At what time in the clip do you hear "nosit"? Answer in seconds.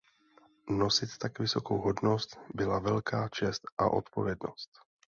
0.69-1.17